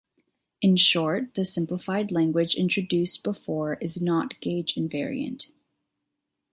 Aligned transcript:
In 0.63 0.77
short, 0.77 1.35
the 1.35 1.45
simplified 1.45 2.11
language 2.11 2.55
introduced 2.55 3.21
before 3.23 3.75
is 3.75 4.01
not 4.01 4.33
gauge 4.39 4.73
invariant. 4.73 5.51